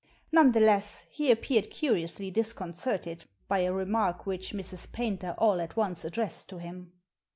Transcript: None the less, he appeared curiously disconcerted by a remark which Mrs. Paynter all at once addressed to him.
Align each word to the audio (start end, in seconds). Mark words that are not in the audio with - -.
None 0.31 0.51
the 0.51 0.59
less, 0.59 1.05
he 1.11 1.29
appeared 1.29 1.69
curiously 1.69 2.31
disconcerted 2.31 3.25
by 3.47 3.59
a 3.59 3.71
remark 3.71 4.25
which 4.25 4.51
Mrs. 4.51 4.91
Paynter 4.91 5.35
all 5.37 5.61
at 5.61 5.75
once 5.77 6.03
addressed 6.03 6.49
to 6.49 6.57
him. 6.57 6.91